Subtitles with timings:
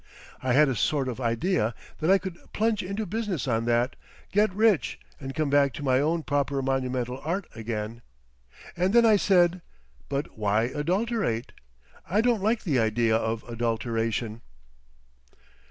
[0.41, 3.95] I had a sort of idea that I could plunge into business on that,
[4.31, 8.01] get rich and come back to my own proper monumental art again.
[8.75, 9.61] And then I said,
[10.09, 11.51] 'But why adulterate?
[12.09, 14.41] I don't like the idea of adulteration.